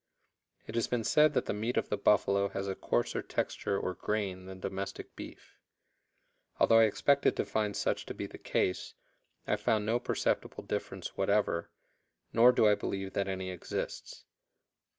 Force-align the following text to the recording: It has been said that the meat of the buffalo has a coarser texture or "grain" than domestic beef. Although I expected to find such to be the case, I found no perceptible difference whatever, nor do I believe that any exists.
It 0.65 0.73
has 0.73 0.87
been 0.87 1.03
said 1.03 1.35
that 1.35 1.45
the 1.45 1.53
meat 1.53 1.77
of 1.77 1.89
the 1.89 1.95
buffalo 1.95 2.49
has 2.49 2.67
a 2.67 2.73
coarser 2.73 3.21
texture 3.21 3.77
or 3.77 3.93
"grain" 3.93 4.47
than 4.47 4.59
domestic 4.59 5.15
beef. 5.15 5.59
Although 6.59 6.79
I 6.79 6.85
expected 6.85 7.35
to 7.37 7.45
find 7.45 7.77
such 7.77 8.07
to 8.07 8.15
be 8.15 8.25
the 8.25 8.39
case, 8.39 8.95
I 9.45 9.57
found 9.57 9.85
no 9.85 9.99
perceptible 9.99 10.63
difference 10.63 11.17
whatever, 11.17 11.69
nor 12.33 12.51
do 12.51 12.65
I 12.67 12.73
believe 12.73 13.13
that 13.13 13.27
any 13.27 13.51
exists. 13.51 14.25